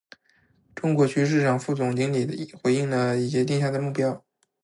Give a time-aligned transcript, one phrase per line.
[0.73, 4.25] 中国区市场部副总经理回应了李杰定下的目标